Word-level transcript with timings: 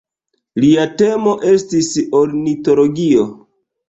Lia 0.63 0.85
temo 1.01 1.33
estis 1.51 1.89
ornitologio. 2.21 3.27